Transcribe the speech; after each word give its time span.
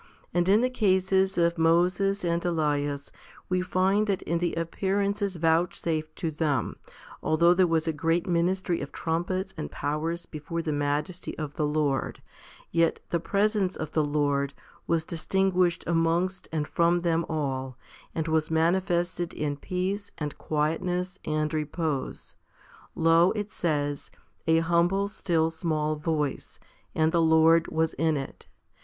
1 0.31 0.31
And 0.33 0.49
in 0.49 0.61
the 0.61 0.69
cases 0.71 1.37
of 1.37 1.59
Moses 1.59 2.25
and 2.25 2.43
Elias 2.43 3.11
we 3.49 3.61
find 3.61 4.07
that 4.07 4.23
in 4.23 4.39
the 4.39 4.55
appear 4.55 4.97
ances 4.97 5.37
vouchsafed 5.37 6.15
to 6.15 6.31
them, 6.31 6.75
although 7.21 7.53
there 7.53 7.67
was 7.67 7.87
a 7.87 7.93
great 7.93 8.25
ministry 8.25 8.81
of 8.81 8.91
trumpets 8.91 9.53
and 9.57 9.69
powers 9.69 10.25
before 10.25 10.63
the 10.63 10.71
majesty 10.73 11.37
of 11.37 11.53
the 11.53 11.67
Lord, 11.67 12.19
yet 12.71 12.99
the 13.09 13.19
presence 13.19 13.75
of 13.75 13.91
the 13.91 14.03
Lord 14.03 14.55
was 14.87 15.03
distinguished 15.03 15.83
amongst 15.85 16.47
and 16.51 16.67
from 16.67 17.01
them 17.01 17.23
all, 17.29 17.77
and 18.15 18.27
was 18.27 18.49
manifested 18.49 19.35
in 19.35 19.55
peace 19.55 20.11
and 20.17 20.35
quietness 20.39 21.19
and 21.25 21.53
repose. 21.53 22.35
Lo, 22.95 23.29
it 23.35 23.51
says, 23.51 24.09
a 24.47 24.61
humble 24.61 25.07
still 25.07 25.51
small 25.51 25.95
voice, 25.95 26.59
and 26.95 27.11
the 27.11 27.21
Lord 27.21 27.67
was 27.67 27.93
in 27.99 28.17
it. 28.17 28.47